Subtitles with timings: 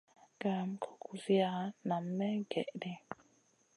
[0.39, 1.51] Gayam goy kuziya
[1.87, 2.91] nam may gèh ɗi.